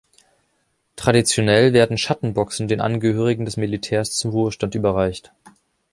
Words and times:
Traditionell 0.95 1.73
werden 1.73 1.95
Schattenboxen 1.95 2.67
den 2.67 2.81
Angehörigen 2.81 3.45
des 3.45 3.55
Militärs 3.55 4.17
zum 4.17 4.31
Ruhestand 4.31 4.73
überreicht. 4.73 5.31